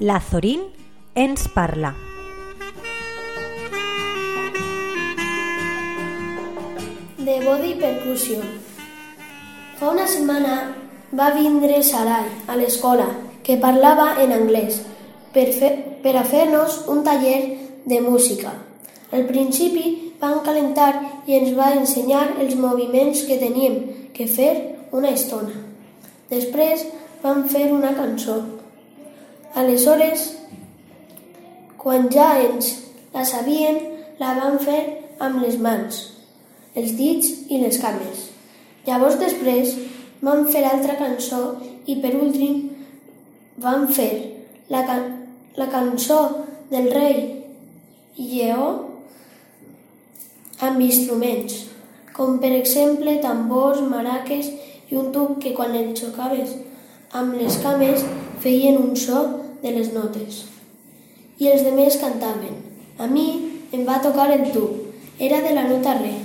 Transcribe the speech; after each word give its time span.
La 0.00 0.20
Zorín 0.20 0.60
ens 1.16 1.48
parla. 1.48 1.96
De 7.18 7.40
Body 7.44 7.74
Percussion. 7.74 8.44
Fa 9.80 9.90
una 9.90 10.06
setmana 10.06 10.76
va 11.10 11.32
vindre 11.34 11.82
Sarai 11.82 12.30
a 12.46 12.54
l'escola, 12.60 13.08
que 13.42 13.56
parlava 13.58 14.22
en 14.22 14.36
anglès, 14.36 14.78
per, 15.34 15.48
fer, 15.50 15.72
per 16.04 16.14
a 16.14 16.22
fer-nos 16.22 16.84
un 16.86 17.02
taller 17.02 17.58
de 17.84 17.98
música. 17.98 18.54
Al 19.10 19.26
principi 19.26 20.14
van 20.22 20.44
calentar 20.46 20.92
i 21.26 21.40
ens 21.40 21.50
va 21.58 21.72
ensenyar 21.74 22.38
els 22.38 22.54
moviments 22.54 23.26
que 23.26 23.42
teníem 23.42 23.82
que 24.14 24.30
fer 24.30 24.54
una 24.92 25.10
estona. 25.10 25.58
Després 26.30 26.86
van 27.26 27.48
fer 27.50 27.66
una 27.74 27.96
cançó. 27.98 28.38
Aleshores, 29.58 30.36
quan 31.82 32.06
ja 32.14 32.28
ens 32.38 32.68
la 33.14 33.24
sabien, 33.26 33.78
la 34.20 34.34
van 34.38 34.58
fer 34.62 34.80
amb 35.18 35.40
les 35.42 35.56
mans, 35.58 35.96
els 36.78 36.92
dits 36.98 37.30
i 37.50 37.58
les 37.62 37.78
cames. 37.82 38.28
Llavors 38.86 39.18
després 39.18 39.72
van 40.22 40.46
fer 40.52 40.62
altra 40.66 40.94
cançó 41.00 41.40
i 41.90 41.96
per 42.02 42.12
últim 42.18 42.68
van 43.58 43.88
fer 43.90 44.12
la, 44.70 44.84
can 44.86 45.08
la 45.58 45.66
cançó 45.72 46.20
del 46.70 46.92
rei 46.94 47.18
Lleó 48.18 48.68
amb 50.62 50.80
instruments, 50.82 51.64
com 52.14 52.38
per 52.42 52.50
exemple 52.54 53.16
tambors, 53.22 53.82
maraques 53.82 54.48
i 54.90 54.98
un 54.98 55.10
tub 55.14 55.36
que 55.42 55.54
quan 55.54 55.74
el 55.78 55.92
xocaves 55.98 56.54
amb 57.18 57.34
les 57.38 57.58
cames 57.62 58.02
feien 58.42 58.78
un 58.78 58.96
so 58.98 59.47
de 59.62 59.74
les 59.74 59.92
notes. 59.94 60.44
I 61.38 61.52
els 61.52 61.62
demés 61.66 61.98
cantaven. 62.00 62.58
A 62.98 63.06
mi 63.06 63.28
em 63.72 63.84
va 63.86 64.00
tocar 64.02 64.30
el 64.34 64.50
tub. 64.52 64.74
Era 65.18 65.40
de 65.42 65.54
la 65.54 65.68
nota 65.68 65.94
re. 65.98 66.16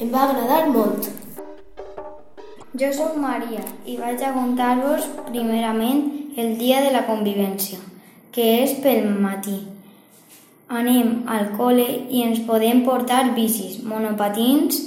Em 0.00 0.10
va 0.12 0.24
agradar 0.28 0.68
molt. 0.72 1.08
Jo 2.74 2.88
sóc 2.90 3.14
Maria 3.22 3.62
i 3.86 3.94
vaig 4.00 4.22
a 4.26 4.32
contar-vos 4.34 5.06
primerament 5.28 6.00
el 6.36 6.56
dia 6.58 6.80
de 6.82 6.90
la 6.90 7.04
convivència, 7.06 7.78
que 8.34 8.48
és 8.64 8.74
pel 8.82 9.06
matí. 9.22 9.60
Anem 10.66 11.20
al 11.30 11.52
col·le 11.54 11.86
i 12.10 12.24
ens 12.26 12.42
podem 12.48 12.82
portar 12.82 13.28
bicis, 13.36 13.78
monopatins 13.86 14.80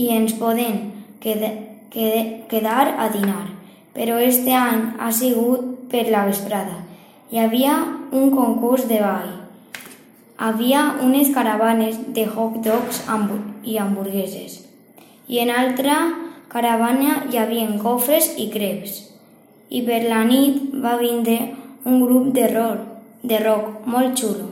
i 0.00 0.08
ens 0.16 0.32
podem 0.40 0.86
quedar 1.20 2.86
a 2.96 3.10
dinar. 3.12 3.51
Però 3.92 4.16
este 4.18 4.54
any 4.56 4.94
ha 4.98 5.10
sigut 5.12 5.88
per 5.92 6.08
la 6.08 6.24
vesprada. 6.24 6.78
Hi 7.30 7.38
havia 7.38 7.76
un 8.12 8.30
concurs 8.32 8.86
de 8.88 9.00
ball. 9.00 9.30
Havia 10.36 10.82
unes 11.04 11.30
caravanes 11.34 11.98
de 12.16 12.26
hot 12.26 12.58
dogs 12.64 13.02
i 13.64 13.76
hamburgueses. 13.78 14.62
I 15.28 15.38
en 15.44 15.50
altra 15.50 15.96
caravana 16.48 17.22
hi 17.30 17.38
havia 17.38 17.68
cofres 17.82 18.32
i 18.36 18.48
creps. 18.52 18.98
I 19.70 19.82
per 19.86 20.02
la 20.08 20.24
nit 20.24 20.74
va 20.84 20.96
vindre 21.00 21.38
un 21.84 22.02
grup 22.04 22.32
de 22.34 22.48
rock, 22.48 22.80
de 23.22 23.38
rock 23.38 23.86
molt 23.86 24.18
xulo. 24.18 24.50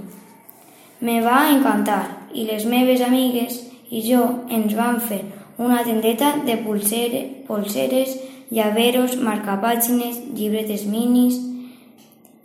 Me 1.00 1.20
va 1.24 1.50
encantar 1.50 2.28
i 2.32 2.44
les 2.44 2.64
meves 2.64 3.00
amigues 3.00 3.60
i 3.90 4.00
jo 4.06 4.22
ens 4.48 4.74
vam 4.76 5.00
fer 5.00 5.22
una 5.58 5.82
tendeta 5.84 6.34
de 6.46 6.56
pulsere, 6.64 7.20
polseres, 7.46 8.16
llaveros, 8.50 9.16
marcapàgines, 9.16 10.18
llibretes 10.34 10.86
minis 10.86 11.38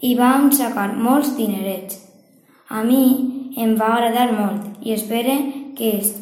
i 0.02 0.14
vam 0.16 0.52
sacar 0.54 0.94
molts 0.96 1.34
dinerets. 1.38 2.00
A 2.70 2.84
mi 2.84 3.54
em 3.58 3.76
va 3.80 3.96
agradar 3.96 4.32
molt 4.34 4.86
i 4.86 4.94
espero 4.94 5.36
que 5.78 5.98
es 6.00 6.14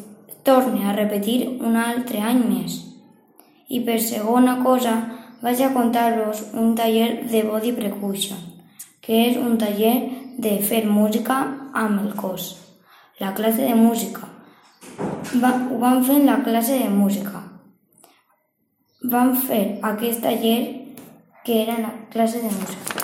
torni 0.44 0.84
a 0.84 0.96
repetir 0.96 1.38
un 1.60 1.76
altre 1.76 2.20
any 2.20 2.42
més. 2.48 2.80
I 3.68 3.80
per 3.84 4.00
segona 4.00 4.58
cosa 4.64 4.94
vaig 5.42 5.62
a 5.62 5.72
contar-vos 5.72 6.44
un 6.52 6.74
taller 6.76 7.24
de 7.30 7.42
body 7.44 7.72
percussion, 7.76 8.38
que 9.00 9.24
és 9.30 9.40
un 9.40 9.58
taller 9.60 9.96
de 10.38 10.58
fer 10.60 10.84
música 10.88 11.40
amb 11.72 12.04
el 12.04 12.14
cos. 12.16 12.54
La 13.20 13.32
classe 13.34 13.62
de 13.62 13.74
música 13.74 14.28
va, 15.42 15.50
ho 15.70 15.78
vam 15.80 16.04
fer 16.04 16.20
en 16.20 16.26
la 16.26 16.40
classe 16.44 16.78
de 16.78 16.88
música. 16.90 17.53
Vam 19.04 19.34
fer 19.36 19.80
aquest 19.84 20.22
taller 20.24 20.60
que 21.44 21.62
era 21.62 21.74
la 21.78 21.90
classe 22.10 22.38
de 22.40 22.48
música. 22.48 23.02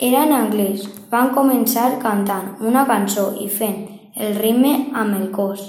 Era 0.00 0.24
en 0.26 0.32
anglès. 0.34 0.88
Van 1.12 1.30
començar 1.30 2.00
cantant 2.02 2.56
una 2.58 2.82
cançó 2.88 3.28
i 3.38 3.46
fent 3.46 3.84
el 4.16 4.34
ritme 4.40 4.72
amb 4.98 5.14
el 5.14 5.28
cos 5.36 5.62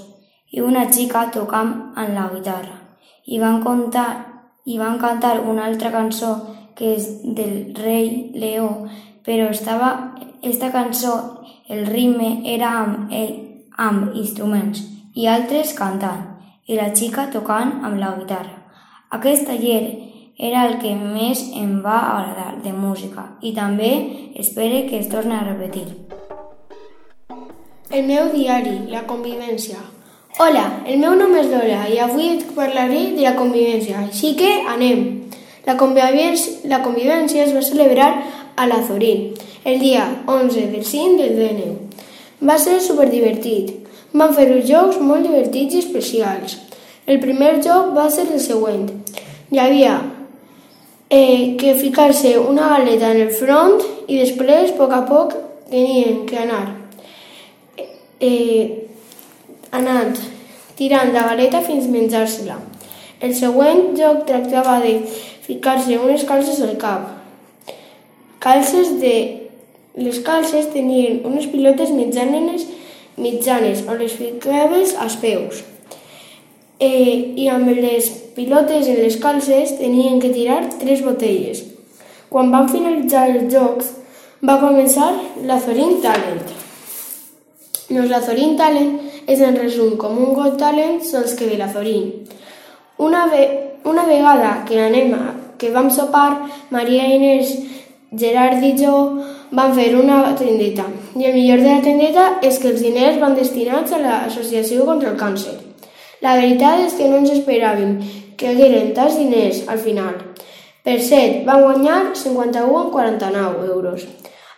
i 0.49 0.63
una 0.65 0.87
xica 0.89 1.27
tocant 1.35 1.75
amb 1.93 2.15
la 2.15 2.23
guitarra. 2.31 2.79
I 3.27 3.37
van, 3.43 3.61
contar, 3.61 4.07
i 4.65 4.79
van 4.81 4.97
cantar 4.97 5.35
una 5.45 5.67
altra 5.67 5.91
cançó 5.93 6.31
que 6.73 6.95
és 6.95 7.05
del 7.21 7.75
rei 7.77 8.31
Leó, 8.33 8.71
però 9.21 9.51
estava, 9.51 10.15
esta 10.41 10.71
cançó 10.73 11.13
el 11.69 11.85
ritme 11.85 12.41
era 12.55 12.73
amb, 12.79 13.13
amb 13.77 14.17
instruments 14.17 14.81
i 15.13 15.29
altres 15.29 15.75
cantant 15.77 16.36
i 16.67 16.75
la 16.75 16.91
xica 16.93 17.29
tocant 17.31 17.79
amb 17.87 17.99
la 17.99 18.13
guitarra. 18.19 18.57
Aquest 19.15 19.47
taller 19.47 19.83
era 20.37 20.67
el 20.67 20.77
que 20.81 20.91
més 20.95 21.45
em 21.55 21.77
va 21.83 21.97
agradar 22.11 22.57
de 22.63 22.73
música 22.75 23.23
i 23.41 23.53
també 23.55 23.91
espero 24.35 24.83
que 24.89 24.99
es 24.99 25.07
torni 25.09 25.33
a 25.33 25.45
repetir. 25.47 25.87
El 27.89 28.03
meu 28.03 28.27
diari, 28.33 28.81
la 28.91 29.05
convivència. 29.07 29.79
Hola, 30.43 30.65
el 30.85 30.99
meu 30.99 31.15
nom 31.15 31.31
és 31.39 31.47
Dora 31.49 31.87
i 31.89 32.01
avui 32.03 32.27
et 32.35 32.43
parlaré 32.53 32.99
de 33.15 33.23
la 33.23 33.33
convivència, 33.39 34.03
així 34.03 34.35
que 34.37 34.51
anem. 34.67 35.05
La 35.65 35.77
convivència, 35.79 36.67
la 36.67 36.83
convivència 36.83 37.47
es 37.47 37.55
va 37.55 37.63
celebrar 37.63 38.11
a 38.57 38.67
la 38.67 38.83
Zorín, 38.83 39.31
el 39.63 39.79
dia 39.79 40.03
11 40.27 40.67
del 40.75 40.85
5 40.85 41.17
del 41.23 41.35
19. 41.39 41.73
Va 42.43 42.59
ser 42.59 42.81
superdivertit. 42.83 43.86
Van 44.13 44.33
fer 44.33 44.47
uns 44.55 44.67
jocs 44.69 44.99
molt 45.03 45.27
divertits 45.27 45.75
i 45.75 45.81
especials. 45.83 46.57
El 47.07 47.19
primer 47.23 47.57
joc 47.63 47.93
va 47.95 48.07
ser 48.11 48.27
el 48.31 48.39
següent. 48.43 48.87
Hi 49.51 49.59
havia 49.63 49.97
eh, 51.09 51.55
que 51.59 51.75
ficar-se 51.75 52.37
una 52.39 52.69
galeta 52.77 53.11
en 53.11 53.21
el 53.27 53.31
front 53.31 53.79
i 54.07 54.19
després, 54.19 54.71
a 54.71 54.77
poc 54.79 54.95
a 54.95 55.03
poc, 55.07 55.35
tenien 55.69 56.25
que 56.27 56.39
anar 56.39 56.63
eh, 58.19 58.87
anant 59.71 60.15
tirant 60.77 61.13
la 61.13 61.25
galeta 61.29 61.61
fins 61.65 61.87
menjar-se-la. 61.91 62.57
El 63.19 63.33
següent 63.35 63.95
joc 63.97 64.25
tractava 64.29 64.77
de 64.83 64.99
ficar-se 65.47 65.97
unes 65.97 66.23
calces 66.27 66.61
al 66.61 66.75
cap. 66.77 67.07
Calces 68.39 68.97
de 69.01 69.15
les 69.97 70.19
calces 70.21 70.69
tenien 70.73 71.23
unes 71.25 71.47
pilotes 71.49 71.89
mitjanes, 71.89 72.67
mitjanes 73.17 73.83
on 73.87 73.97
les 73.99 74.13
ficaves 74.13 74.93
als 74.95 75.17
peus. 75.21 75.63
Eh, 76.79 77.33
I 77.41 77.49
amb 77.49 77.71
les 77.73 78.09
pilotes 78.37 78.87
en 78.87 79.01
les 79.01 79.17
calces 79.17 79.77
tenien 79.79 80.21
que 80.21 80.29
tirar 80.29 80.61
tres 80.77 81.01
botelles. 81.05 81.63
Quan 82.29 82.51
van 82.53 82.69
finalitzar 82.69 83.27
els 83.31 83.49
jocs, 83.53 83.91
va 84.45 84.59
començar 84.61 85.09
la 85.49 85.57
Zorin 85.59 85.99
Talent. 86.03 86.57
Los 87.89 88.09
Lazorín 88.09 88.57
Talent 88.59 88.97
és 89.31 89.39
en 89.39 89.55
resum 89.55 89.93
com 89.95 90.17
un 90.19 90.33
Got 90.35 90.57
Talent, 90.59 90.99
sols 91.07 91.37
que 91.39 91.47
de 91.47 91.55
Lazorín. 91.55 92.09
Una, 92.99 93.27
ve 93.31 93.45
una 93.87 94.03
vegada 94.03 94.65
que 94.67 94.81
anem 94.83 95.13
a, 95.15 95.21
que 95.57 95.71
vam 95.71 95.87
sopar, 95.89 96.49
Maria 96.69 97.05
Inés, 97.15 97.53
Gerard 98.15 98.63
i 98.63 98.71
jo 98.79 98.93
van 99.51 99.73
fer 99.75 99.89
una 99.99 100.21
tendeta 100.39 100.85
i 101.15 101.25
el 101.27 101.33
millor 101.35 101.59
de 101.59 101.73
la 101.73 101.83
tendeta 101.83 102.27
és 102.47 102.59
que 102.61 102.69
els 102.71 102.83
diners 102.83 103.19
van 103.19 103.35
destinats 103.35 103.91
a 103.91 103.99
l'Associació 103.99 104.85
contra 104.87 105.11
el 105.11 105.19
Càncer. 105.19 105.57
La 106.23 106.37
veritat 106.39 106.85
és 106.85 106.95
que 106.97 107.09
no 107.11 107.19
ens 107.19 107.33
esperàvem 107.35 107.97
que 108.39 108.53
hagueren 108.53 108.93
tants 108.95 109.17
diners 109.19 109.63
al 109.67 109.81
final. 109.83 110.15
Per 110.87 110.97
cert, 111.03 111.43
van 111.45 111.65
guanyar 111.65 111.99
51 112.15 112.83
en 112.85 112.91
49 112.95 113.67
euros. 113.75 114.07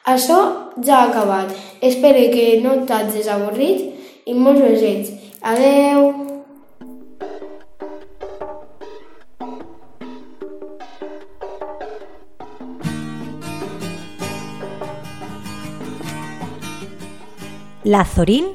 Això 0.05 0.39
ja 0.85 0.99
ha 0.99 1.09
acabat. 1.09 1.53
Espero 1.81 2.21
que 2.33 2.59
no 2.63 2.83
t'hagis 2.85 3.27
avorrit 3.33 4.29
i 4.29 4.37
molts 4.37 4.61
besets. 4.61 5.15
Adeu! 5.41 6.38
La 17.89 18.05
Zorín 18.05 18.45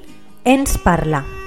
ens 0.45 0.79
parla. 0.79 1.44